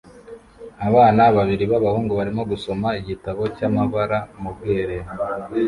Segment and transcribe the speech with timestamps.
[0.87, 5.09] Abana babiri b'abahungu barimo gusoma igitabo cy'amabara mu bwiherero